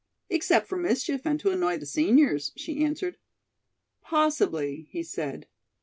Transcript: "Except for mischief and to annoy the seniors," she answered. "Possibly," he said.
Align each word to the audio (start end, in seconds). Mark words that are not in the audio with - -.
"Except 0.31 0.67
for 0.67 0.77
mischief 0.77 1.27
and 1.27 1.39
to 1.41 1.51
annoy 1.51 1.77
the 1.77 1.85
seniors," 1.85 2.53
she 2.55 2.83
answered. 2.83 3.17
"Possibly," 4.01 4.87
he 4.89 5.03
said. 5.03 5.45